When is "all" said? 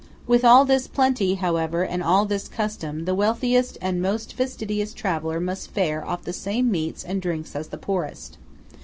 0.43-0.65, 2.01-2.25